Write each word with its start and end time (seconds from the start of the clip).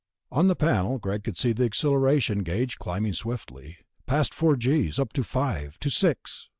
On 0.31 0.47
the 0.47 0.55
panel 0.55 0.97
Greg 0.97 1.23
could 1.23 1.37
see 1.37 1.53
the 1.53 1.63
accelleration 1.65 2.39
gauge 2.39 2.79
climbing 2.79 3.13
swiftly... 3.13 3.77
past 4.07 4.33
four 4.33 4.55
g's, 4.55 4.97
up 4.97 5.13
to 5.13 5.23
five, 5.23 5.77
to 5.77 5.91
six. 5.91 6.49